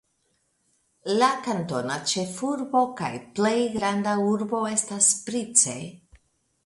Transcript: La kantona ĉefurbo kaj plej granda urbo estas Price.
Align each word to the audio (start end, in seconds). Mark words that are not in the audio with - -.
La 1.17 1.27
kantona 1.47 1.97
ĉefurbo 2.11 2.81
kaj 3.01 3.11
plej 3.41 3.55
granda 3.77 4.15
urbo 4.33 4.63
estas 4.75 5.11
Price. 5.29 5.77